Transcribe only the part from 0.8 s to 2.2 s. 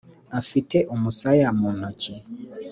umusaya mu ntoki